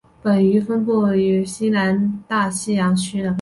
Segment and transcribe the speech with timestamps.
[0.19, 3.29] 本鱼分布于西南大西洋区的巴西海域。